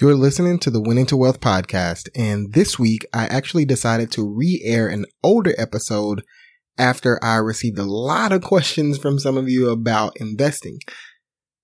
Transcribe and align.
You're 0.00 0.14
listening 0.14 0.58
to 0.60 0.70
the 0.70 0.80
Winning 0.80 1.04
to 1.06 1.16
Wealth 1.18 1.40
podcast, 1.40 2.08
and 2.16 2.54
this 2.54 2.78
week 2.78 3.04
I 3.12 3.26
actually 3.26 3.66
decided 3.66 4.10
to 4.12 4.26
re-air 4.26 4.88
an 4.88 5.04
older 5.22 5.54
episode 5.58 6.22
after 6.78 7.22
I 7.22 7.36
received 7.36 7.78
a 7.78 7.84
lot 7.84 8.32
of 8.32 8.40
questions 8.40 8.96
from 8.96 9.18
some 9.18 9.36
of 9.36 9.50
you 9.50 9.68
about 9.68 10.16
investing. 10.16 10.78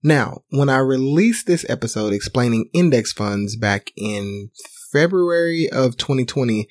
Now, 0.03 0.43
when 0.51 0.69
I 0.69 0.81
released 0.81 1.47
this 1.47 1.65
episode 1.71 2.13
explaining 2.13 2.69
index 2.75 3.11
funds 3.11 3.57
back 3.57 3.91
in 3.97 4.51
February 4.93 5.71
of 5.71 5.97
2020, 5.97 6.69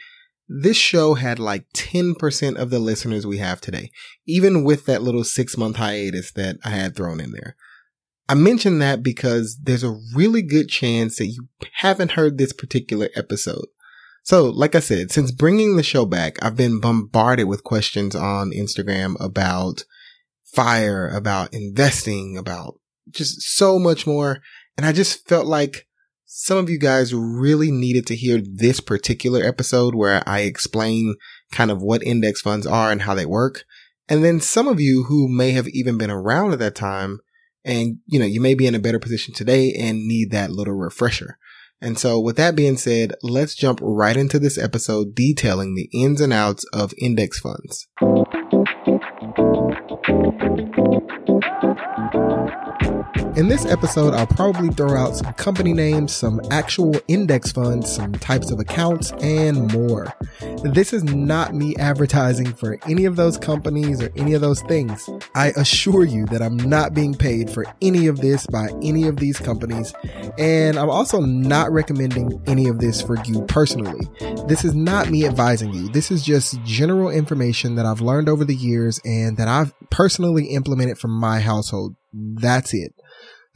this 0.48 0.78
show 0.78 1.16
had 1.16 1.40
like 1.40 1.66
10% 1.74 2.58
of 2.58 2.70
the 2.70 2.78
listeners 2.78 3.26
we 3.26 3.40
have 3.40 3.60
today, 3.60 3.90
even 4.28 4.64
with 4.64 4.86
that 4.86 5.02
little 5.02 5.24
six 5.24 5.58
month 5.58 5.78
hiatus 5.78 6.32
that 6.34 6.58
I 6.64 6.70
had 6.70 6.96
thrown 6.96 7.20
in 7.20 7.32
there. 7.32 7.56
I 8.28 8.34
mention 8.34 8.80
that 8.80 9.04
because 9.04 9.58
there's 9.62 9.84
a 9.84 10.00
really 10.16 10.42
good 10.42 10.68
chance 10.68 11.18
that 11.18 11.28
you 11.28 11.48
haven't 11.74 12.12
heard 12.12 12.38
this 12.38 12.54
particular 12.54 13.10
episode. 13.16 13.66
So, 14.24 14.46
like 14.46 14.74
I 14.74 14.80
said, 14.80 15.12
since 15.12 15.32
bringing 15.32 15.76
the 15.76 15.84
show 15.84 16.06
back, 16.06 16.44
I've 16.44 16.56
been 16.56 16.80
bombarded 16.80 17.48
with 17.48 17.64
questions 17.64 18.16
on 18.16 18.50
Instagram 18.52 19.16
about 19.20 19.84
fire, 20.44 21.08
about 21.10 21.54
investing, 21.54 22.36
about 22.36 22.80
just 23.12 23.42
so 23.42 23.78
much 23.78 24.08
more. 24.08 24.42
And 24.78 24.86
I 24.86 24.94
just 24.94 25.28
felt 25.28 25.46
like 25.46 25.88
some 26.26 26.58
of 26.58 26.70
you 26.70 26.80
guys 26.80 27.14
really 27.14 27.70
needed 27.70 28.08
to 28.08 28.16
hear 28.16 28.42
this 28.42 28.80
particular 28.80 29.44
episode 29.44 29.94
where 29.94 30.24
I 30.28 30.40
explain 30.40 31.16
kind 31.52 31.70
of 31.70 31.84
what 31.84 32.04
index 32.04 32.42
funds 32.42 32.66
are 32.66 32.92
and 32.92 33.04
how 33.04 33.14
they 33.14 33.28
work. 33.28 33.64
And 34.10 34.24
then 34.24 34.40
some 34.40 34.68
of 34.68 34.80
you 34.80 35.04
who 35.04 35.28
may 35.28 35.52
have 35.52 35.68
even 35.68 36.00
been 36.00 36.12
around 36.12 36.54
at 36.54 36.60
that 36.60 36.76
time 36.76 37.20
and, 37.66 37.98
you 38.06 38.20
know, 38.20 38.26
you 38.26 38.40
may 38.40 38.54
be 38.54 38.68
in 38.68 38.76
a 38.76 38.80
better 38.80 39.00
position 39.00 39.34
today 39.34 39.74
and 39.74 40.08
need 40.08 40.32
that 40.32 40.52
little 40.52 40.76
refresher. 40.76 41.38
And 41.82 42.00
so 42.00 42.20
with 42.20 42.38
that 42.38 42.56
being 42.56 42.78
said, 42.78 43.16
let's 43.22 43.54
jump 43.54 43.80
right 43.82 44.16
into 44.16 44.40
this 44.40 44.58
episode 44.58 45.14
detailing 45.14 45.76
the 45.76 45.90
ins 45.94 46.22
and 46.22 46.32
outs 46.32 46.66
of 46.74 46.94
index 46.98 47.40
funds. 47.40 47.88
In 53.38 53.50
this 53.50 53.66
episode, 53.66 54.14
I'll 54.14 54.26
probably 54.26 54.70
throw 54.70 54.96
out 54.96 55.18
some 55.18 55.34
company 55.34 55.74
names, 55.74 56.16
some 56.16 56.40
actual 56.52 56.96
index 57.10 57.52
funds, 57.52 57.94
some 57.94 58.14
types 58.14 58.50
of 58.50 58.62
accounts, 58.62 59.12
and 59.22 59.74
more. 59.74 60.14
This 60.64 60.94
is 60.94 61.04
not 61.04 61.54
me 61.54 61.76
advertising 61.76 62.54
for 62.54 62.80
any 62.88 63.04
of 63.04 63.18
those 63.18 63.38
companies 63.38 64.02
or 64.02 64.10
any 64.16 64.36
of 64.36 64.42
those 64.42 64.62
things. 64.62 65.10
I 65.36 65.48
assure 65.58 66.06
you 66.06 66.26
that 66.28 66.42
I'm 66.42 66.56
not 66.56 66.94
being 66.94 67.14
paid 67.14 67.50
for 67.50 67.66
any 67.82 68.08
of 68.08 68.22
this 68.22 68.48
by 68.48 68.70
any 68.82 69.06
of 69.06 69.18
these 69.18 69.38
companies, 69.38 69.94
and 70.38 70.78
I'm 70.80 70.90
also 70.90 71.20
not 71.20 71.74
recommending 71.74 72.42
any 72.48 72.70
of 72.70 72.80
this 72.80 73.02
for 73.02 73.22
you 73.26 73.42
personally. 73.48 74.08
This 74.48 74.64
is 74.64 74.74
not 74.74 75.10
me 75.10 75.26
advising 75.26 75.74
you. 75.74 75.90
This 75.90 76.10
is 76.10 76.24
just 76.24 76.64
general 76.64 77.10
information 77.10 77.76
that 77.76 77.86
I've 77.86 78.00
learned 78.00 78.30
over 78.30 78.46
the 78.46 78.56
years 78.56 79.02
and 79.04 79.25
that 79.34 79.48
I've 79.48 79.74
personally 79.90 80.46
implemented 80.46 81.00
for 81.00 81.08
my 81.08 81.40
household. 81.40 81.96
That's 82.14 82.74
it. 82.74 82.94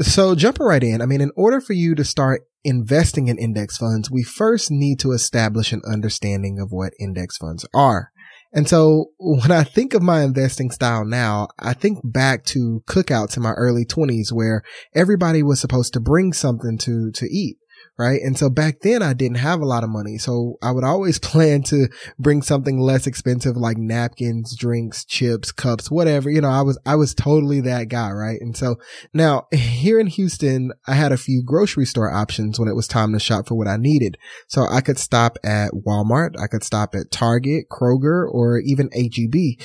So 0.02 0.34
jumping 0.34 0.66
right 0.66 0.84
in, 0.84 1.02
I 1.02 1.06
mean, 1.06 1.22
in 1.22 1.32
order 1.36 1.62
for 1.62 1.74
you 1.74 1.94
to 1.96 2.04
start 2.04 2.48
investing 2.64 3.28
in 3.28 3.38
index 3.38 3.78
funds, 3.78 4.10
we 4.10 4.24
first 4.24 4.72
need 4.72 5.00
to 5.02 5.12
establish 5.12 5.72
an 5.72 5.82
understanding 5.90 6.60
of 6.60 6.72
what 6.72 6.94
index 7.00 7.38
funds 7.38 7.66
are. 7.74 8.12
And 8.52 8.68
so 8.68 9.12
when 9.20 9.52
I 9.52 9.64
think 9.64 9.94
of 9.94 10.02
my 10.02 10.24
investing 10.24 10.72
style 10.72 11.06
now, 11.06 11.50
I 11.60 11.74
think 11.74 12.00
back 12.04 12.46
to 12.46 12.82
cookouts 12.90 13.38
in 13.38 13.44
my 13.44 13.52
early 13.52 13.86
twenties 13.86 14.34
where 14.34 14.64
everybody 14.96 15.44
was 15.44 15.62
supposed 15.62 15.94
to 15.94 16.00
bring 16.00 16.34
something 16.34 16.78
to, 16.80 17.12
to 17.12 17.26
eat 17.28 17.58
right? 18.00 18.22
And 18.22 18.38
so 18.38 18.50
back 18.50 18.80
then 18.80 19.04
I 19.04 19.12
didn't 19.12 19.38
have 19.38 19.60
a 19.60 19.66
lot 19.66 19.84
of 19.84 19.90
money. 19.90 20.18
So 20.18 20.58
I 20.64 20.72
would 20.72 20.86
always 20.86 21.20
plan 21.30 21.62
to 21.64 21.90
bring 22.18 22.42
something 22.42 22.80
less 22.80 23.06
expensive 23.06 23.58
like 23.58 23.78
napkins, 23.78 24.56
drinks, 24.56 25.04
chips, 25.04 25.52
cups, 25.52 25.92
whatever. 25.92 26.30
You 26.30 26.42
know, 26.42 26.50
I 26.50 26.62
was, 26.62 26.80
I 26.86 26.96
was 26.96 27.14
totally 27.14 27.60
that 27.62 27.90
guy, 27.90 28.10
right? 28.12 28.40
And 28.40 28.56
so 28.56 28.78
now 29.14 29.48
here 29.52 30.00
in 30.00 30.08
Houston, 30.08 30.72
I 30.88 30.94
had 30.94 31.12
a 31.12 31.18
few 31.18 31.44
grocery 31.44 31.86
store 31.86 32.12
options 32.12 32.58
when 32.58 32.70
it 32.70 32.76
was 32.76 32.88
time 32.88 33.12
to 33.12 33.20
shop 33.20 33.48
for 33.48 33.56
what 33.56 33.68
I 33.68 33.76
needed. 33.76 34.18
So 34.48 34.66
I 34.70 34.80
could 34.80 34.98
stop 34.98 35.38
at 35.44 35.72
Walmart. 35.72 36.40
I 36.42 36.48
could 36.48 36.64
stop 36.64 36.96
at 36.96 37.12
Target, 37.12 37.66
Kroger, 37.70 38.26
or 38.32 38.60
even 38.60 38.90
HEB. 38.94 39.60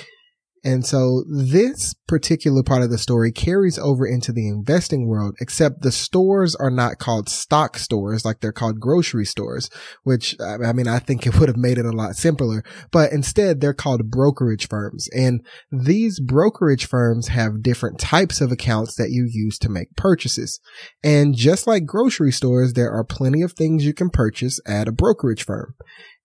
And 0.65 0.87
so 0.87 1.25
this 1.29 1.95
particular 2.09 2.63
part 2.63 2.83
of 2.83 2.91
the 2.91 2.97
story 2.97 3.31
carries 3.31 3.79
over 3.79 4.07
into 4.07 4.33
the 4.33 4.49
investing 4.49 5.07
world, 5.07 5.37
except 5.41 5.83
the 5.83 5.93
stores 5.93 6.55
are 6.55 6.71
not 6.71 6.99
called 6.99 7.29
stock 7.29 7.77
stores 7.79 8.25
like 8.25 8.41
they're 8.41 8.53
called 8.53 8.81
grocery 8.81 9.27
stores, 9.27 9.69
which 10.05 10.35
I 10.41 10.73
mean, 10.73 10.89
I 10.89 10.99
think 10.99 11.27
it 11.27 11.39
would 11.39 11.49
have 11.49 11.59
made 11.59 11.77
it 11.77 11.85
a 11.85 11.93
lot 11.93 12.17
simpler, 12.17 12.65
but 12.91 13.13
instead 13.13 13.61
they're 13.61 13.75
called 13.75 14.11
brokerage 14.11 14.67
firms. 14.67 15.09
And 15.13 15.45
these 15.71 16.19
brokerage 16.19 16.87
firms 16.87 17.29
have 17.29 17.63
different 17.63 17.99
types 17.99 18.41
of 18.41 18.51
accounts 18.51 18.95
that 18.97 19.11
you 19.11 19.29
use 19.31 19.59
to 19.59 19.69
make 19.69 19.95
purchases. 19.97 20.61
And 21.03 21.35
just 21.35 21.67
like 21.67 21.85
grocery 21.85 22.33
stores, 22.33 22.73
there 22.73 22.91
are 22.91 23.05
plenty 23.05 23.43
of 23.43 23.53
things 23.53 23.85
you 23.85 23.93
can 23.93 24.09
purchase 24.09 24.61
at 24.67 24.89
a 24.89 24.93
brokerage 24.93 25.45
firm. 25.45 25.75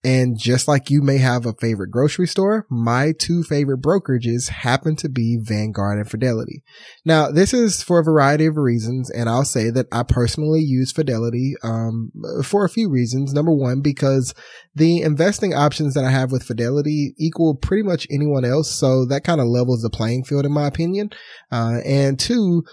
And 0.01 0.39
just 0.39 0.65
like 0.65 0.89
you 0.89 1.01
may 1.01 1.17
have 1.17 1.45
a 1.45 1.53
favorite 1.53 1.91
grocery 1.91 2.27
store, 2.27 2.65
my 2.69 3.11
two 3.19 3.43
favorite 3.43 3.81
brokerages 3.81 4.47
happen 4.47 4.95
to 4.95 5.09
be 5.09 5.37
Vanguard 5.41 5.97
and 5.97 6.09
Fidelity. 6.09 6.63
Now, 7.03 7.29
this 7.31 7.53
is 7.53 7.83
for 7.83 7.99
a 7.99 8.03
variety 8.03 8.45
of 8.45 8.55
reasons, 8.55 9.09
and 9.09 9.27
I'll 9.27 9.43
say 9.43 9.69
that 9.71 9.87
I 9.91 10.03
personally 10.03 10.61
use 10.61 10.93
Fidelity 10.93 11.55
um, 11.63 12.11
for 12.45 12.63
a 12.63 12.69
few 12.69 12.89
reasons. 12.89 13.33
Number 13.33 13.51
one, 13.51 13.81
because 13.81 14.33
the 14.73 15.01
investing 15.01 15.53
options 15.53 15.95
that 15.95 16.05
I 16.05 16.11
have 16.11 16.31
with 16.31 16.43
Fidelity 16.43 17.13
equal 17.19 17.55
pretty 17.55 17.83
much 17.83 18.07
anyone 18.09 18.45
else, 18.45 18.71
so 18.71 19.05
that 19.05 19.25
kind 19.25 19.41
of 19.41 19.47
levels 19.47 19.81
the 19.81 19.89
playing 19.89 20.23
field 20.23 20.45
in 20.45 20.53
my 20.53 20.67
opinion. 20.67 21.09
Uh, 21.51 21.79
and 21.83 22.17
two, 22.17 22.63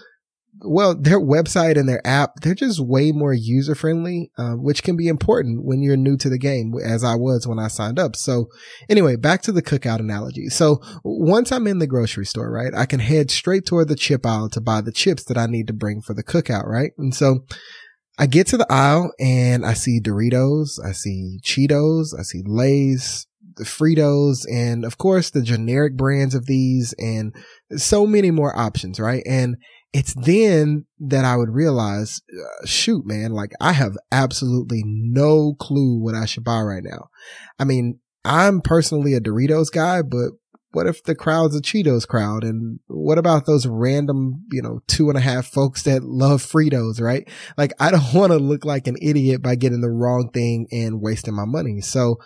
well, 0.61 0.95
their 0.95 1.19
website 1.19 1.77
and 1.77 1.87
their 1.87 2.05
app, 2.05 2.35
they're 2.41 2.55
just 2.55 2.79
way 2.79 3.11
more 3.11 3.33
user 3.33 3.75
friendly, 3.75 4.31
uh, 4.37 4.53
which 4.53 4.83
can 4.83 4.97
be 4.97 5.07
important 5.07 5.63
when 5.63 5.81
you're 5.81 5.97
new 5.97 6.17
to 6.17 6.29
the 6.29 6.37
game, 6.37 6.73
as 6.83 7.03
I 7.03 7.15
was 7.15 7.47
when 7.47 7.59
I 7.59 7.67
signed 7.67 7.99
up. 7.99 8.15
So 8.15 8.47
anyway, 8.89 9.15
back 9.15 9.41
to 9.43 9.51
the 9.51 9.61
cookout 9.61 9.99
analogy. 9.99 10.47
So 10.47 10.81
once 11.03 11.51
I'm 11.51 11.67
in 11.67 11.79
the 11.79 11.87
grocery 11.87 12.25
store, 12.25 12.51
right, 12.51 12.73
I 12.73 12.85
can 12.85 12.99
head 12.99 13.29
straight 13.29 13.65
toward 13.65 13.87
the 13.87 13.95
chip 13.95 14.25
aisle 14.25 14.49
to 14.49 14.61
buy 14.61 14.81
the 14.81 14.91
chips 14.91 15.23
that 15.25 15.37
I 15.37 15.45
need 15.45 15.67
to 15.67 15.73
bring 15.73 16.01
for 16.01 16.13
the 16.13 16.23
cookout, 16.23 16.65
right? 16.65 16.91
And 16.97 17.13
so 17.13 17.45
I 18.17 18.25
get 18.25 18.47
to 18.47 18.57
the 18.57 18.71
aisle 18.71 19.11
and 19.19 19.65
I 19.65 19.73
see 19.73 20.01
Doritos, 20.01 20.83
I 20.83 20.91
see 20.91 21.39
Cheetos, 21.43 22.17
I 22.17 22.23
see 22.23 22.41
Lay's, 22.45 23.27
the 23.57 23.63
Fritos, 23.63 24.45
and 24.51 24.85
of 24.85 24.97
course 24.97 25.29
the 25.29 25.41
generic 25.41 25.95
brands 25.95 26.33
of 26.33 26.45
these 26.45 26.93
and 26.97 27.35
so 27.75 28.07
many 28.07 28.31
more 28.31 28.57
options, 28.57 28.99
right? 28.99 29.23
And 29.27 29.57
it's 29.93 30.13
then 30.13 30.85
that 30.99 31.25
I 31.25 31.35
would 31.35 31.49
realize, 31.49 32.21
uh, 32.31 32.65
shoot, 32.65 33.05
man, 33.05 33.31
like 33.31 33.51
I 33.61 33.71
have 33.73 33.97
absolutely 34.11 34.83
no 34.85 35.53
clue 35.59 35.99
what 35.99 36.15
I 36.15 36.25
should 36.25 36.43
buy 36.43 36.61
right 36.61 36.83
now. 36.83 37.09
I 37.57 37.63
mean, 37.63 37.99
I'm 38.25 38.61
personally 38.61 39.13
a 39.13 39.21
Doritos 39.21 39.71
guy, 39.71 40.01
but 40.01 40.31
what 40.71 40.85
if 40.85 41.03
the 41.03 41.15
crowd's 41.15 41.55
a 41.55 41.61
Cheetos 41.61 42.07
crowd? 42.07 42.43
And 42.43 42.79
what 42.87 43.17
about 43.17 43.45
those 43.45 43.65
random, 43.65 44.43
you 44.51 44.61
know, 44.61 44.81
two 44.87 45.09
and 45.09 45.17
a 45.17 45.21
half 45.21 45.47
folks 45.47 45.83
that 45.83 46.03
love 46.03 46.43
Fritos, 46.43 47.01
right? 47.01 47.27
Like 47.57 47.71
I 47.79 47.91
don't 47.91 48.03
want 48.13 48.33
to 48.33 48.37
look 48.37 48.65
like 48.65 48.87
an 48.87 48.97
idiot 49.01 49.41
by 49.41 49.55
getting 49.55 49.81
the 49.81 49.89
wrong 49.89 50.29
thing 50.33 50.67
and 50.71 51.01
wasting 51.01 51.35
my 51.35 51.45
money. 51.45 51.81
So 51.81 52.17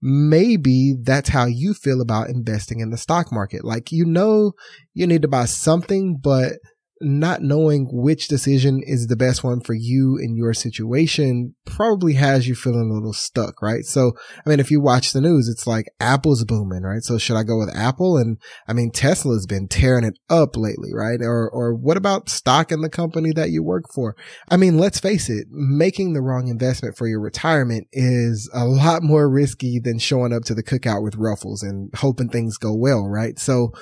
maybe 0.00 0.94
that's 1.02 1.30
how 1.30 1.46
you 1.46 1.74
feel 1.74 2.00
about 2.00 2.28
investing 2.28 2.80
in 2.80 2.90
the 2.90 2.96
stock 2.96 3.32
market. 3.32 3.64
Like, 3.64 3.90
you 3.90 4.04
know, 4.04 4.52
you 4.92 5.06
need 5.06 5.22
to 5.22 5.28
buy 5.28 5.46
something, 5.46 6.18
but 6.22 6.52
not 7.00 7.42
knowing 7.42 7.88
which 7.90 8.28
decision 8.28 8.80
is 8.84 9.06
the 9.06 9.16
best 9.16 9.42
one 9.42 9.60
for 9.60 9.74
you 9.74 10.16
in 10.16 10.36
your 10.36 10.54
situation 10.54 11.54
probably 11.66 12.14
has 12.14 12.46
you 12.46 12.54
feeling 12.54 12.88
a 12.90 12.94
little 12.94 13.12
stuck, 13.12 13.60
right? 13.60 13.84
So, 13.84 14.12
I 14.44 14.48
mean, 14.48 14.60
if 14.60 14.70
you 14.70 14.80
watch 14.80 15.12
the 15.12 15.20
news, 15.20 15.48
it's 15.48 15.66
like 15.66 15.86
Apple's 15.98 16.44
booming, 16.44 16.82
right? 16.82 17.02
So 17.02 17.18
should 17.18 17.36
I 17.36 17.42
go 17.42 17.58
with 17.58 17.74
Apple? 17.74 18.16
And 18.16 18.38
I 18.68 18.72
mean, 18.72 18.90
Tesla's 18.92 19.46
been 19.46 19.66
tearing 19.66 20.04
it 20.04 20.18
up 20.30 20.56
lately, 20.56 20.90
right? 20.94 21.20
Or, 21.20 21.50
or 21.50 21.74
what 21.74 21.96
about 21.96 22.28
stock 22.28 22.70
in 22.70 22.80
the 22.80 22.88
company 22.88 23.32
that 23.32 23.50
you 23.50 23.62
work 23.62 23.84
for? 23.92 24.14
I 24.48 24.56
mean, 24.56 24.78
let's 24.78 25.00
face 25.00 25.28
it, 25.28 25.48
making 25.50 26.12
the 26.12 26.22
wrong 26.22 26.48
investment 26.48 26.96
for 26.96 27.08
your 27.08 27.20
retirement 27.20 27.88
is 27.92 28.48
a 28.54 28.64
lot 28.64 29.02
more 29.02 29.28
risky 29.28 29.80
than 29.80 29.98
showing 29.98 30.32
up 30.32 30.44
to 30.44 30.54
the 30.54 30.62
cookout 30.62 31.02
with 31.02 31.16
ruffles 31.16 31.62
and 31.62 31.90
hoping 31.96 32.28
things 32.28 32.56
go 32.56 32.72
well, 32.72 33.08
right? 33.08 33.38
So 33.38 33.72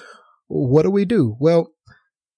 what 0.49 0.83
do 0.83 0.91
we 0.91 1.05
do? 1.05 1.37
Well, 1.41 1.73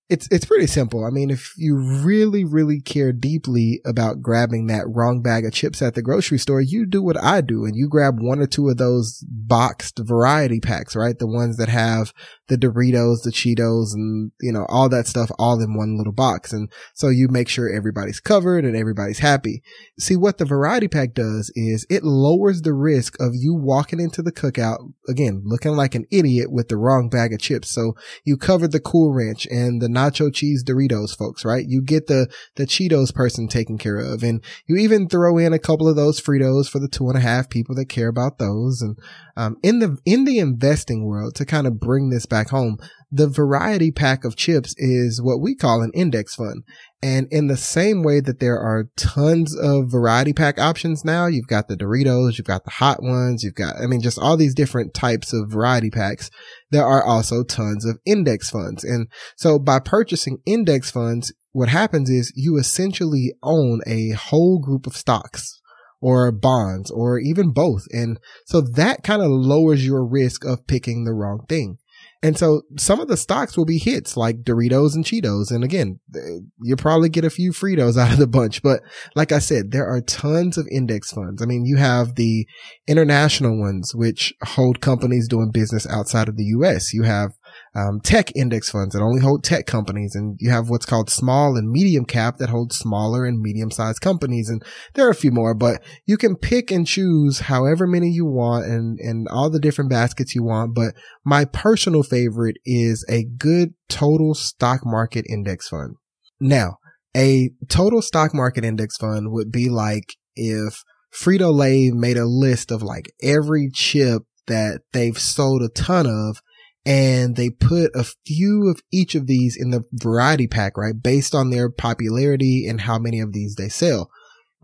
it's 0.09 0.29
it's 0.31 0.45
pretty 0.45 0.67
simple. 0.67 1.05
I 1.05 1.11
mean, 1.11 1.31
if 1.31 1.55
you 1.57 1.77
really 1.77 2.45
really 2.45 2.81
care 2.81 3.13
deeply 3.13 3.81
about 3.87 4.21
grabbing 4.21 4.67
that 4.67 4.87
wrong 4.87 5.23
bag 5.23 5.47
of 5.47 5.53
chips 5.53 5.81
at 5.81 5.95
the 5.95 6.03
grocery 6.03 6.39
store, 6.39 6.61
you 6.61 6.87
do 6.87 7.03
what 7.03 7.23
I 7.23 7.41
do 7.41 7.65
and 7.65 7.75
you 7.75 7.89
grab 7.89 8.21
one 8.21 8.41
or 8.41 8.47
two 8.47 8.69
of 8.69 8.77
those 8.77 9.25
boxed 9.29 9.99
variety 9.99 10.61
packs, 10.61 10.95
right? 10.95 11.19
The 11.19 11.27
ones 11.27 11.57
that 11.57 11.69
have 11.69 12.13
the 12.49 12.57
Doritos, 12.57 13.23
the 13.23 13.31
Cheetos 13.31 13.95
and, 13.95 14.31
you 14.41 14.53
know, 14.53 14.67
all 14.69 14.89
that 14.91 15.07
stuff 15.07 15.31
all 15.39 15.61
in 15.63 15.75
one 15.75 15.97
little 15.97 16.13
box. 16.13 16.53
And 16.53 16.71
so 16.93 17.09
you 17.09 17.29
make 17.29 17.49
sure 17.49 17.73
everybody's 17.73 18.21
covered 18.21 18.65
and 18.65 18.77
everybody's 18.77 19.21
happy. 19.21 19.63
See, 19.99 20.17
what 20.17 20.37
the 20.37 20.45
variety 20.45 20.89
pack 20.89 21.15
does 21.15 21.51
is 21.55 21.87
it 21.89 22.05
lowers 22.05 22.63
the 22.63 22.75
risk 22.75 23.19
of 23.19 23.33
you 23.35 23.55
walking 23.55 23.99
into 24.01 24.21
the 24.21 24.33
cookout, 24.33 24.93
again, 25.09 25.43
looking 25.47 25.73
like 25.73 25.95
an 25.95 26.05
idiot 26.11 26.53
with 26.53 26.69
the 26.69 26.77
wrong 26.77 27.09
bag 27.09 27.33
of 27.33 27.41
chips. 27.41 27.71
So 27.71 27.95
you 28.25 28.37
covered 28.37 28.73
the 28.73 28.81
Cool 28.81 29.15
Ranch 29.15 29.47
and 29.47 29.81
the 29.81 29.89
nacho 29.95 30.33
cheese 30.33 30.65
Doritos 30.65 31.17
folks, 31.17 31.45
right? 31.45 31.65
You 31.67 31.83
get 31.83 32.07
the, 32.07 32.29
the 32.57 32.67
Cheetos 32.67 33.15
person 33.15 33.49
taken 33.49 33.79
care 33.79 33.99
of 33.99 34.23
and 34.23 34.43
you 34.67 34.77
even 34.77 35.09
throw 35.09 35.39
in 35.39 35.53
a 35.53 35.59
couple 35.59 35.89
of 35.89 35.97
those 35.97 36.21
Fritos 36.21 36.69
for 36.69 36.79
the 36.79 36.89
two 36.89 37.09
and 37.09 37.17
a 37.17 37.21
half 37.21 37.49
people 37.49 37.75
that 37.77 37.89
care 37.89 38.09
about 38.09 38.39
those. 38.39 38.83
And, 38.83 38.99
um, 39.37 39.57
in 39.63 39.79
the, 39.79 39.99
in 40.05 40.25
the 40.25 40.39
investing 40.39 41.05
world 41.05 41.35
to 41.37 41.45
kind 41.47 41.67
of 41.67 41.81
bring 41.81 42.11
this 42.11 42.27
back 42.27 42.51
home, 42.51 42.79
the 43.15 43.29
variety 43.29 43.93
pack 43.93 44.25
of 44.25 44.35
chips 44.35 44.75
is 44.77 45.23
what 45.23 45.41
we 45.41 45.55
call 45.55 45.83
an 45.83 45.93
index 45.95 46.35
fund. 46.35 46.65
And 47.01 47.29
in 47.31 47.47
the 47.47 47.57
same 47.57 48.03
way 48.03 48.19
that 48.19 48.41
there 48.41 48.59
are 48.59 48.89
tons 48.97 49.57
of 49.57 49.93
variety 49.93 50.33
pack 50.33 50.59
options 50.59 51.05
now, 51.05 51.27
you've 51.27 51.47
got 51.47 51.69
the 51.69 51.77
Doritos, 51.77 52.39
you've 52.39 52.49
got 52.49 52.65
the 52.65 52.73
hot 52.73 53.05
ones, 53.05 53.45
you've 53.45 53.55
got, 53.55 53.77
I 53.81 53.87
mean, 53.87 54.01
just 54.01 54.19
all 54.19 54.37
these 54.37 54.55
different 54.55 54.95
types 54.95 55.33
of 55.33 55.49
variety 55.49 55.91
packs. 55.91 56.29
There 56.73 56.85
are 56.85 57.05
also 57.05 57.45
tons 57.45 57.85
of 57.85 58.01
index 58.05 58.51
funds. 58.51 58.83
And 58.83 59.07
so 59.37 59.61
by 59.61 59.79
purchasing 59.79 60.39
index 60.45 60.91
funds, 60.91 61.33
what 61.53 61.69
happens 61.69 62.11
is 62.11 62.33
you 62.35 62.59
essentially 62.59 63.33
own 63.45 63.81
a 63.87 64.11
whole 64.11 64.59
group 64.59 64.89
of 64.89 64.97
stocks 64.97 65.61
or 66.01 66.33
bonds 66.33 66.91
or 66.91 67.21
even 67.21 67.53
both. 67.53 67.85
And 67.93 68.19
so 68.45 68.61
that 68.61 69.05
kind 69.05 69.23
of 69.23 69.31
lowers 69.31 69.87
your 69.87 70.05
risk 70.05 70.45
of 70.45 70.67
picking 70.67 71.05
the 71.05 71.15
wrong 71.15 71.45
thing. 71.49 71.79
And 72.25 72.39
so 72.39 72.63
some 72.79 73.01
of 73.01 73.09
the 73.09 73.19
stocks 73.19 73.55
will 73.55 73.67
be 73.67 73.77
hits 73.77 74.17
like 74.17 74.45
Doritos 74.45 74.95
and 74.95 75.05
Cheetos. 75.05 75.51
And 75.51 75.63
again, 75.63 76.01
eh, 76.17 76.39
you'll 76.63 76.79
probably 76.79 77.11
get 77.11 77.27
a 77.27 77.29
few 77.29 77.53
Fritos 77.53 77.99
out 78.01 78.15
of 78.15 78.19
the 78.19 78.27
bunch. 78.27 78.63
But 78.63 78.81
like 79.15 79.31
I 79.31 79.41
said, 79.41 79.73
there 79.73 79.87
are 79.87 80.01
tons 80.01 80.57
of 80.57 80.67
index 80.71 81.13
funds. 81.13 81.43
I 81.43 81.45
mean, 81.45 81.67
you 81.67 81.77
have 81.77 82.15
the 82.15 82.47
international 82.87 83.61
ones, 83.61 83.95
which 83.95 84.33
hold 84.43 84.81
companies 84.81 85.29
doing 85.29 85.51
business 85.53 85.87
outside 85.87 86.31
of 86.31 86.39
the 86.39 86.45
US. 86.45 86.95
You 86.95 87.03
have 87.03 87.33
um, 87.75 88.01
tech 88.01 88.35
index 88.37 88.71
funds 88.71 88.95
that 88.95 89.03
only 89.03 89.21
hold 89.21 89.43
tech 89.43 89.67
companies. 89.67 90.15
And 90.15 90.37
you 90.41 90.51
have 90.51 90.69
what's 90.69 90.87
called 90.87 91.11
small 91.11 91.57
and 91.57 91.71
medium 91.71 92.05
cap 92.05 92.37
that 92.39 92.51
holds 92.51 92.79
smaller 92.79 93.25
and 93.25 93.41
medium 93.41 93.71
sized 93.71 94.01
companies. 94.01 94.49
And 94.49 94.63
there 94.95 95.07
are 95.07 95.11
a 95.11 95.15
few 95.15 95.33
more, 95.33 95.55
but 95.55 95.83
you 96.07 96.17
can 96.17 96.37
pick 96.37 96.71
and 96.71 96.87
choose 96.87 97.41
however 97.41 97.87
many 97.87 98.09
you 98.11 98.27
want 98.27 98.67
and, 98.67 98.99
and 99.01 99.27
all 99.29 99.51
the 99.51 99.61
different 99.61 99.91
baskets 99.91 100.35
you 100.35 100.45
want. 100.45 100.75
But 100.75 100.95
my 101.25 101.45
personal 101.45 102.03
favorite 102.03 102.57
is 102.65 103.05
a 103.09 103.25
good 103.25 103.75
total 103.89 104.35
stock 104.35 104.81
market 104.85 105.25
index 105.29 105.69
fund. 105.69 105.97
Now, 106.41 106.79
a 107.17 107.51
total 107.69 108.03
stock 108.03 108.35
market 108.35 108.65
index 108.65 108.97
fund 108.97 109.31
would 109.31 109.51
be 109.51 109.69
like 109.69 110.15
if 110.37 110.83
Frito 111.13 111.53
Lay 111.53 111.91
made 111.91 112.17
a 112.17 112.27
list 112.27 112.71
of 112.71 112.83
like 112.83 113.13
every 113.23 113.71
chip 113.73 114.23
that 114.47 114.81
they've 114.93 115.19
sold 115.19 115.63
a 115.63 115.69
ton 115.69 116.07
of 116.07 116.41
and 116.87 117.37
they 117.37 117.51
put 117.51 117.91
a 117.95 118.05
few 118.27 118.69
of 118.69 118.83
each 118.93 119.15
of 119.15 119.27
these 119.27 119.57
in 119.59 119.71
the 119.71 119.85
variety 119.93 120.47
pack, 120.47 120.77
right? 120.77 121.01
Based 121.01 121.35
on 121.35 121.51
their 121.51 121.71
popularity 121.71 122.67
and 122.69 122.83
how 122.83 122.99
many 122.99 123.21
of 123.21 123.33
these 123.33 123.55
they 123.55 123.69
sell. 123.69 124.11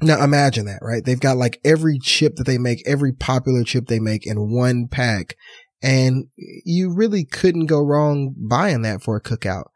Now 0.02 0.22
imagine 0.22 0.66
that, 0.66 0.80
right? 0.82 1.04
They've 1.04 1.20
got 1.20 1.36
like 1.36 1.60
every 1.64 1.98
chip 1.98 2.36
that 2.36 2.44
they 2.44 2.58
make, 2.58 2.82
every 2.86 3.12
popular 3.12 3.64
chip 3.64 3.86
they 3.86 4.00
make 4.00 4.26
in 4.26 4.50
one 4.50 4.88
pack. 4.88 5.36
And 5.82 6.26
you 6.36 6.92
really 6.92 7.24
couldn't 7.24 7.66
go 7.66 7.82
wrong 7.82 8.34
buying 8.36 8.82
that 8.82 9.02
for 9.02 9.16
a 9.16 9.22
cookout. 9.22 9.68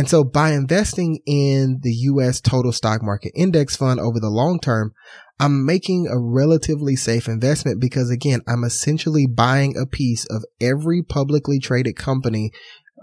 And 0.00 0.08
so 0.08 0.24
by 0.24 0.52
investing 0.52 1.20
in 1.26 1.80
the 1.82 1.92
US 1.92 2.40
total 2.40 2.72
stock 2.72 3.02
market 3.02 3.32
index 3.34 3.76
fund 3.76 4.00
over 4.00 4.18
the 4.18 4.30
long 4.30 4.58
term, 4.58 4.94
I'm 5.38 5.66
making 5.66 6.06
a 6.06 6.18
relatively 6.18 6.96
safe 6.96 7.28
investment 7.28 7.82
because 7.82 8.08
again, 8.08 8.40
I'm 8.48 8.64
essentially 8.64 9.26
buying 9.26 9.76
a 9.76 9.84
piece 9.84 10.24
of 10.30 10.42
every 10.58 11.02
publicly 11.02 11.58
traded 11.58 11.96
company, 11.96 12.50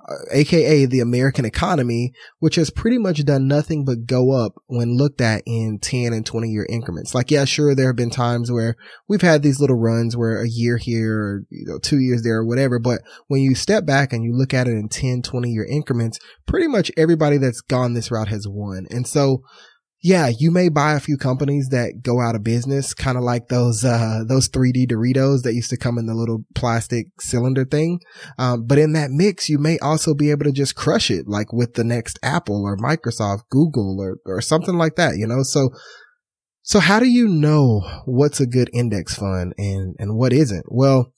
Uh, 0.09 0.15
aka 0.31 0.85
the 0.85 1.01
American 1.01 1.43
economy, 1.43 2.13
which 2.39 2.55
has 2.55 2.69
pretty 2.69 2.97
much 2.97 3.25
done 3.25 3.45
nothing 3.45 3.83
but 3.83 4.05
go 4.05 4.31
up 4.31 4.53
when 4.67 4.95
looked 4.95 5.19
at 5.19 5.43
in 5.45 5.79
10 5.81 6.13
and 6.13 6.25
20 6.25 6.47
year 6.47 6.65
increments. 6.69 7.13
Like, 7.13 7.29
yeah, 7.29 7.43
sure, 7.43 7.75
there 7.75 7.87
have 7.87 7.97
been 7.97 8.09
times 8.09 8.49
where 8.49 8.77
we've 9.09 9.21
had 9.21 9.43
these 9.43 9.59
little 9.59 9.75
runs 9.75 10.15
where 10.15 10.41
a 10.41 10.47
year 10.47 10.77
here 10.77 11.19
or, 11.19 11.43
you 11.49 11.65
know, 11.65 11.77
two 11.77 11.99
years 11.99 12.23
there 12.23 12.37
or 12.37 12.45
whatever. 12.45 12.79
But 12.79 13.01
when 13.27 13.41
you 13.41 13.53
step 13.53 13.85
back 13.85 14.13
and 14.13 14.23
you 14.23 14.33
look 14.33 14.53
at 14.53 14.67
it 14.67 14.71
in 14.71 14.87
10, 14.87 15.23
20 15.23 15.49
year 15.49 15.65
increments, 15.65 16.19
pretty 16.45 16.67
much 16.67 16.89
everybody 16.95 17.37
that's 17.37 17.59
gone 17.59 17.93
this 17.93 18.09
route 18.09 18.29
has 18.29 18.47
won. 18.47 18.87
And 18.89 19.05
so, 19.05 19.43
yeah, 20.01 20.27
you 20.27 20.51
may 20.51 20.69
buy 20.69 20.93
a 20.93 20.99
few 20.99 21.17
companies 21.17 21.69
that 21.69 22.01
go 22.03 22.21
out 22.21 22.35
of 22.35 22.43
business, 22.43 22.93
kind 22.93 23.17
of 23.17 23.23
like 23.23 23.47
those, 23.47 23.83
uh, 23.83 24.23
those 24.27 24.47
3D 24.47 24.87
Doritos 24.89 25.41
that 25.41 25.55
used 25.55 25.71
to 25.71 25.77
come 25.77 25.97
in 25.97 26.05
the 26.05 26.13
little 26.13 26.45
plastic 26.53 27.07
cylinder 27.19 27.65
thing. 27.65 27.99
Um, 28.37 28.65
but 28.65 28.77
in 28.77 28.93
that 28.93 29.09
mix, 29.09 29.49
you 29.49 29.57
may 29.57 29.79
also 29.79 30.13
be 30.13 30.29
able 30.29 30.45
to 30.45 30.51
just 30.51 30.75
crush 30.75 31.09
it, 31.09 31.27
like 31.27 31.51
with 31.51 31.73
the 31.73 31.83
next 31.83 32.19
Apple 32.21 32.63
or 32.63 32.77
Microsoft, 32.77 33.49
Google 33.49 33.97
or, 33.99 34.17
or 34.25 34.39
something 34.39 34.75
like 34.75 34.95
that, 34.97 35.17
you 35.17 35.25
know? 35.25 35.41
So, 35.41 35.71
so 36.61 36.79
how 36.79 36.99
do 36.99 37.07
you 37.07 37.27
know 37.27 37.81
what's 38.05 38.39
a 38.39 38.45
good 38.45 38.69
index 38.73 39.15
fund 39.15 39.53
and, 39.57 39.95
and 39.97 40.15
what 40.15 40.31
isn't? 40.31 40.65
Well, 40.67 41.11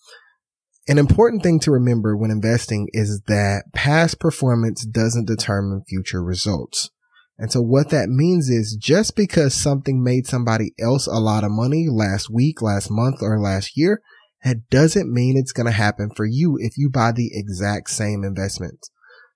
an 0.88 0.98
important 0.98 1.44
thing 1.44 1.60
to 1.62 1.72
remember 1.72 2.16
when 2.16 2.32
investing 2.32 2.88
is 2.94 3.22
that 3.28 3.66
past 3.74 4.20
performance 4.20 4.86
doesn't 4.86 5.28
determine 5.28 5.84
future 5.88 6.24
results. 6.24 6.90
And 7.40 7.52
so 7.54 7.62
what 7.62 7.90
that 7.90 8.10
means 8.10 8.50
is 8.50 8.76
just 8.76 9.16
because 9.16 9.54
something 9.54 10.04
made 10.04 10.28
somebody 10.28 10.74
else 10.78 11.08
a 11.08 11.22
lot 11.22 11.46
of 11.46 11.52
money 11.52 11.88
last 11.90 12.30
week, 12.30 12.62
last 12.62 12.92
month, 12.92 13.20
or 13.22 13.40
last 13.40 13.78
year, 13.78 14.02
that 14.44 14.70
doesn't 14.70 15.12
mean 15.12 15.38
it's 15.38 15.54
going 15.54 15.66
to 15.66 15.72
happen 15.72 16.10
for 16.14 16.26
you 16.26 16.58
if 16.60 16.78
you 16.78 16.90
buy 16.90 17.14
the 17.14 17.32
exact 17.34 17.92
same 17.92 18.26
investment. 18.26 18.90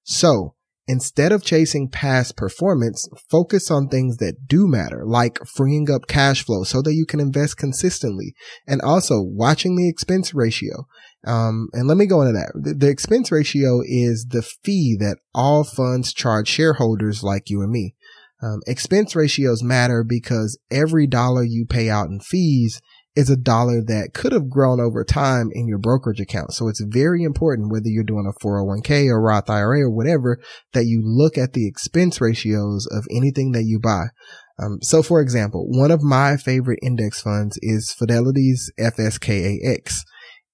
So 0.03 0.55
Instead 0.85 1.31
of 1.31 1.43
chasing 1.43 1.87
past 1.87 2.35
performance, 2.35 3.07
focus 3.29 3.71
on 3.71 3.87
things 3.87 4.17
that 4.17 4.47
do 4.47 4.67
matter, 4.67 5.03
like 5.05 5.39
freeing 5.45 5.89
up 5.89 6.07
cash 6.07 6.43
flow 6.43 6.63
so 6.63 6.81
that 6.81 6.93
you 6.93 7.05
can 7.05 7.21
invest 7.21 7.57
consistently 7.57 8.33
and 8.67 8.81
also 8.81 9.21
watching 9.21 9.77
the 9.77 9.87
expense 9.87 10.33
ratio. 10.33 10.85
Um, 11.25 11.69
and 11.71 11.87
let 11.87 11.95
me 11.95 12.05
go 12.05 12.21
into 12.21 12.33
that. 12.33 12.51
The, 12.53 12.73
the 12.73 12.89
expense 12.89 13.31
ratio 13.31 13.81
is 13.85 14.27
the 14.29 14.41
fee 14.41 14.97
that 14.99 15.19
all 15.33 15.63
funds 15.63 16.13
charge 16.13 16.49
shareholders 16.49 17.23
like 17.23 17.49
you 17.49 17.61
and 17.61 17.71
me. 17.71 17.95
Um, 18.41 18.59
expense 18.67 19.15
ratios 19.15 19.63
matter 19.63 20.03
because 20.03 20.59
every 20.69 21.07
dollar 21.07 21.43
you 21.43 21.65
pay 21.65 21.89
out 21.89 22.09
in 22.09 22.19
fees 22.19 22.81
is 23.15 23.29
a 23.29 23.37
dollar 23.37 23.81
that 23.81 24.13
could 24.13 24.31
have 24.31 24.49
grown 24.49 24.79
over 24.79 25.03
time 25.03 25.49
in 25.53 25.67
your 25.67 25.77
brokerage 25.77 26.19
account. 26.19 26.53
So 26.53 26.67
it's 26.67 26.81
very 26.81 27.23
important 27.23 27.71
whether 27.71 27.87
you're 27.87 28.03
doing 28.03 28.27
a 28.27 28.43
401k 28.43 29.07
or 29.07 29.21
Roth 29.21 29.49
IRA 29.49 29.81
or 29.81 29.91
whatever 29.91 30.39
that 30.73 30.85
you 30.85 31.01
look 31.03 31.37
at 31.37 31.53
the 31.53 31.67
expense 31.67 32.19
ratios 32.19 32.87
of 32.87 33.05
anything 33.11 33.51
that 33.51 33.63
you 33.63 33.79
buy. 33.79 34.05
Um, 34.59 34.79
so 34.81 35.03
for 35.03 35.21
example, 35.21 35.67
one 35.67 35.91
of 35.91 36.01
my 36.01 36.37
favorite 36.37 36.79
index 36.81 37.21
funds 37.21 37.59
is 37.61 37.93
Fidelity's 37.93 38.71
FSKAX. 38.79 39.99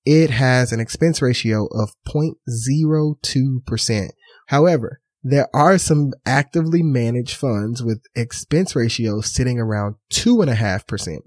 It 0.06 0.30
has 0.30 0.72
an 0.72 0.80
expense 0.80 1.22
ratio 1.22 1.68
of 1.72 1.92
0.02%. 2.08 4.10
However, 4.48 5.02
there 5.22 5.50
are 5.54 5.78
some 5.78 6.14
actively 6.26 6.82
managed 6.82 7.36
funds 7.36 7.84
with 7.84 8.02
expense 8.16 8.76
ratios 8.76 9.34
sitting 9.34 9.60
around 9.60 9.96
two 10.10 10.42
and 10.42 10.50
a 10.50 10.56
half 10.56 10.88
percent. 10.88 11.24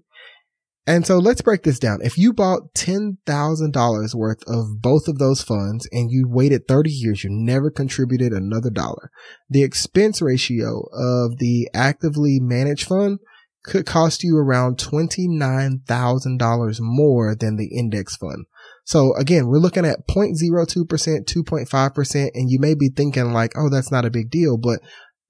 And 0.84 1.06
so 1.06 1.18
let's 1.18 1.42
break 1.42 1.62
this 1.62 1.78
down. 1.78 2.00
If 2.02 2.18
you 2.18 2.32
bought 2.32 2.74
$10,000 2.74 4.14
worth 4.14 4.42
of 4.48 4.80
both 4.80 5.06
of 5.06 5.18
those 5.18 5.40
funds 5.40 5.88
and 5.92 6.10
you 6.10 6.26
waited 6.28 6.66
30 6.66 6.90
years, 6.90 7.22
you 7.22 7.30
never 7.30 7.70
contributed 7.70 8.32
another 8.32 8.70
dollar. 8.70 9.12
The 9.48 9.62
expense 9.62 10.20
ratio 10.20 10.88
of 10.92 11.38
the 11.38 11.68
actively 11.72 12.40
managed 12.40 12.88
fund 12.88 13.20
could 13.62 13.86
cost 13.86 14.24
you 14.24 14.36
around 14.36 14.76
$29,000 14.78 16.76
more 16.80 17.36
than 17.36 17.56
the 17.56 17.68
index 17.68 18.16
fund. 18.16 18.46
So 18.84 19.14
again, 19.14 19.46
we're 19.46 19.58
looking 19.58 19.86
at 19.86 20.08
0.02%, 20.08 20.66
2.5%, 20.88 22.30
and 22.34 22.50
you 22.50 22.58
may 22.58 22.74
be 22.74 22.88
thinking 22.88 23.32
like, 23.32 23.52
oh, 23.56 23.68
that's 23.70 23.92
not 23.92 24.04
a 24.04 24.10
big 24.10 24.30
deal, 24.30 24.58
but 24.58 24.80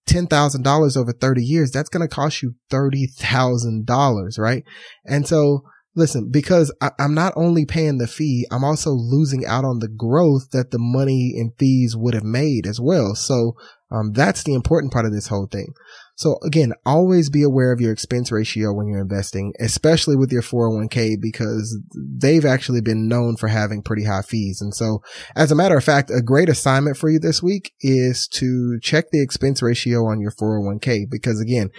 $10,000 0.06 0.96
over 0.96 1.12
30 1.12 1.42
years, 1.42 1.70
that's 1.70 1.88
going 1.88 2.06
to 2.06 2.14
cost 2.14 2.42
you 2.42 2.54
$30,000, 2.70 4.38
right? 4.38 4.64
And 5.04 5.26
so 5.26 5.64
Listen, 5.94 6.30
because 6.30 6.74
I, 6.80 6.90
am 6.98 7.12
not 7.14 7.34
only 7.36 7.66
paying 7.66 7.98
the 7.98 8.06
fee, 8.06 8.46
I'm 8.50 8.64
also 8.64 8.90
losing 8.90 9.44
out 9.44 9.64
on 9.64 9.80
the 9.80 9.88
growth 9.88 10.50
that 10.52 10.70
the 10.70 10.78
money 10.78 11.34
and 11.36 11.52
fees 11.58 11.94
would 11.94 12.14
have 12.14 12.24
made 12.24 12.66
as 12.66 12.80
well. 12.80 13.14
So, 13.14 13.56
um, 13.90 14.12
that's 14.12 14.42
the 14.42 14.54
important 14.54 14.90
part 14.90 15.04
of 15.04 15.12
this 15.12 15.26
whole 15.26 15.46
thing. 15.46 15.74
So 16.14 16.38
again, 16.44 16.72
always 16.84 17.30
be 17.30 17.42
aware 17.42 17.72
of 17.72 17.80
your 17.80 17.92
expense 17.92 18.30
ratio 18.30 18.72
when 18.72 18.86
you're 18.86 19.00
investing, 19.00 19.54
especially 19.58 20.14
with 20.14 20.30
your 20.30 20.42
401k 20.42 21.14
because 21.20 21.78
they've 21.96 22.44
actually 22.44 22.80
been 22.80 23.08
known 23.08 23.36
for 23.36 23.48
having 23.48 23.82
pretty 23.82 24.04
high 24.04 24.22
fees. 24.22 24.60
And 24.60 24.74
so 24.74 25.02
as 25.34 25.50
a 25.50 25.54
matter 25.54 25.76
of 25.76 25.84
fact, 25.84 26.10
a 26.10 26.22
great 26.22 26.48
assignment 26.48 26.96
for 26.96 27.08
you 27.08 27.18
this 27.18 27.42
week 27.42 27.72
is 27.80 28.28
to 28.34 28.78
check 28.82 29.06
the 29.10 29.22
expense 29.22 29.62
ratio 29.62 30.04
on 30.06 30.20
your 30.20 30.32
401k 30.32 31.10
because 31.10 31.40
again, 31.40 31.70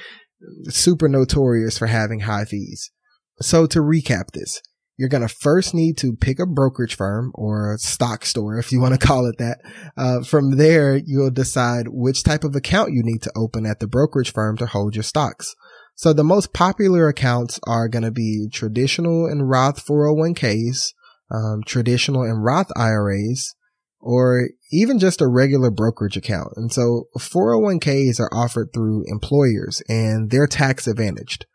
super 0.66 1.08
notorious 1.08 1.78
for 1.78 1.88
having 1.88 2.22
high 2.22 2.46
fees. 2.46 2.92
So 3.40 3.66
to 3.68 3.80
recap 3.80 4.32
this, 4.34 4.62
you're 4.97 5.09
going 5.09 5.27
to 5.27 5.33
first 5.33 5.73
need 5.73 5.97
to 5.97 6.15
pick 6.15 6.39
a 6.39 6.45
brokerage 6.45 6.95
firm 6.95 7.31
or 7.35 7.73
a 7.73 7.77
stock 7.77 8.25
store, 8.25 8.57
if 8.57 8.71
you 8.71 8.79
want 8.79 9.00
to 9.00 9.00
call 9.07 9.25
it 9.25 9.38
that. 9.39 9.59
Uh, 9.97 10.23
from 10.23 10.57
there, 10.57 10.95
you'll 10.95 11.31
decide 11.31 11.88
which 11.89 12.23
type 12.23 12.43
of 12.43 12.55
account 12.55 12.93
you 12.93 13.01
need 13.03 13.21
to 13.23 13.31
open 13.35 13.65
at 13.65 13.79
the 13.79 13.88
brokerage 13.88 14.31
firm 14.31 14.57
to 14.57 14.65
hold 14.65 14.95
your 14.95 15.03
stocks. 15.03 15.55
So 15.95 16.12
the 16.12 16.23
most 16.23 16.53
popular 16.53 17.07
accounts 17.07 17.59
are 17.67 17.88
going 17.88 18.03
to 18.03 18.12
be 18.12 18.47
traditional 18.51 19.25
and 19.25 19.50
Roth 19.50 19.85
401ks, 19.85 20.93
um, 21.31 21.62
traditional 21.65 22.23
and 22.23 22.43
Roth 22.43 22.71
IRAs, 22.75 23.55
or 24.00 24.50
even 24.71 25.00
just 25.00 25.21
a 25.21 25.27
regular 25.27 25.71
brokerage 25.71 26.17
account. 26.17 26.50
And 26.55 26.71
so 26.71 27.05
401ks 27.17 28.19
are 28.19 28.33
offered 28.33 28.69
through 28.73 29.05
employers 29.07 29.81
and 29.88 30.29
they're 30.29 30.47
tax 30.47 30.88
advantaged. 30.88 31.45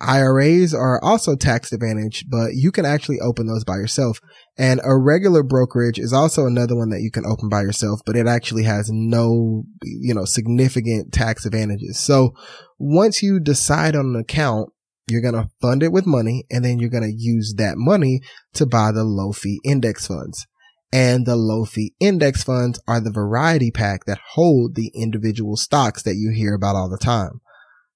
IRAs 0.00 0.74
are 0.74 1.02
also 1.02 1.36
tax 1.36 1.72
advantaged, 1.72 2.30
but 2.30 2.54
you 2.54 2.70
can 2.72 2.84
actually 2.84 3.20
open 3.20 3.46
those 3.46 3.64
by 3.64 3.76
yourself. 3.76 4.20
And 4.56 4.80
a 4.84 4.96
regular 4.96 5.42
brokerage 5.42 5.98
is 5.98 6.12
also 6.12 6.46
another 6.46 6.76
one 6.76 6.90
that 6.90 7.00
you 7.00 7.10
can 7.10 7.26
open 7.26 7.48
by 7.48 7.62
yourself, 7.62 8.00
but 8.04 8.16
it 8.16 8.26
actually 8.26 8.64
has 8.64 8.90
no, 8.90 9.64
you 9.82 10.14
know, 10.14 10.24
significant 10.24 11.12
tax 11.12 11.46
advantages. 11.46 11.98
So 11.98 12.34
once 12.78 13.22
you 13.22 13.40
decide 13.40 13.94
on 13.94 14.14
an 14.14 14.16
account, 14.16 14.70
you're 15.08 15.22
going 15.22 15.34
to 15.34 15.48
fund 15.60 15.82
it 15.82 15.92
with 15.92 16.06
money 16.06 16.44
and 16.50 16.64
then 16.64 16.78
you're 16.78 16.90
going 16.90 17.02
to 17.02 17.16
use 17.16 17.54
that 17.56 17.74
money 17.76 18.20
to 18.54 18.66
buy 18.66 18.92
the 18.92 19.04
low 19.04 19.32
fee 19.32 19.60
index 19.64 20.06
funds. 20.06 20.46
And 20.92 21.26
the 21.26 21.36
low 21.36 21.64
fee 21.64 21.94
index 22.00 22.42
funds 22.42 22.80
are 22.88 23.00
the 23.00 23.10
variety 23.10 23.70
pack 23.70 24.04
that 24.06 24.20
hold 24.32 24.74
the 24.74 24.90
individual 24.94 25.56
stocks 25.56 26.02
that 26.02 26.16
you 26.16 26.32
hear 26.34 26.54
about 26.54 26.76
all 26.76 26.88
the 26.88 26.98
time. 26.98 27.40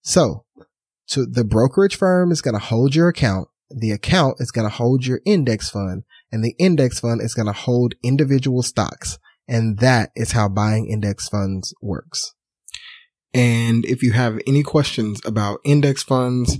So 0.03 0.45
so 1.13 1.27
the 1.27 1.45
brokerage 1.45 1.97
firm 1.97 2.33
is 2.33 2.41
going 2.41 2.55
to 2.55 2.59
hold 2.59 2.95
your 2.95 3.09
account. 3.09 3.49
The 3.69 3.91
account 3.91 4.37
is 4.41 4.51
going 4.51 4.67
to 4.67 4.75
hold 4.75 5.05
your 5.05 5.21
index 5.27 5.69
fund 5.69 6.05
and 6.31 6.43
the 6.43 6.55
index 6.59 7.01
fund 7.01 7.21
is 7.21 7.35
going 7.35 7.47
to 7.47 7.53
hold 7.53 7.93
individual 8.03 8.63
stocks. 8.63 9.19
And 9.47 9.79
that 9.81 10.11
is 10.17 10.33
how 10.33 10.49
buying 10.49 10.89
index 10.89 11.29
funds 11.29 11.75
works. 11.83 12.33
And 13.35 13.85
if 13.85 14.03
you 14.03 14.13
have 14.13 14.41
any 14.47 14.63
questions 14.63 15.21
about 15.27 15.61
index 15.65 16.03
funds, 16.03 16.57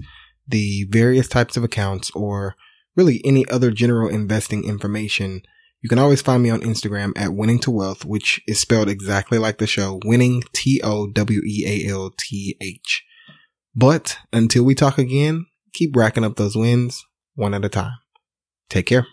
the 0.47 0.85
various 0.91 1.29
types 1.29 1.57
of 1.57 1.65
accounts, 1.65 2.11
or 2.11 2.55
really 2.95 3.23
any 3.25 3.49
other 3.49 3.71
general 3.71 4.11
investing 4.11 4.65
information, 4.65 5.41
you 5.81 5.89
can 5.89 5.99
always 5.99 6.21
find 6.21 6.43
me 6.43 6.51
on 6.51 6.61
Instagram 6.61 7.13
at 7.17 7.33
winning 7.33 7.59
to 7.61 7.71
wealth, 7.71 8.05
which 8.05 8.43
is 8.47 8.61
spelled 8.61 8.91
exactly 8.91 9.39
like 9.39 9.57
the 9.57 9.67
show, 9.67 9.99
winning 10.05 10.43
T 10.53 10.79
O 10.85 11.07
W 11.07 11.41
E 11.47 11.65
A 11.67 11.91
L 11.91 12.13
T 12.19 12.57
H. 12.61 13.03
But 13.75 14.19
until 14.33 14.65
we 14.65 14.75
talk 14.75 14.99
again, 14.99 15.47
keep 15.73 15.97
racking 15.97 16.25
up 16.25 16.37
those 16.37 16.57
wins 16.57 17.05
one 17.35 17.55
at 17.55 17.65
a 17.65 17.69
time. 17.69 17.99
Take 18.69 18.87
care. 18.87 19.07